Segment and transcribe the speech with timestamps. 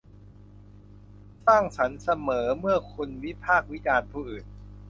[1.45, 4.45] สร้างสรรค์เสมอเมื่อคุณวิพากษ์วิจารณ์ผู้อื่น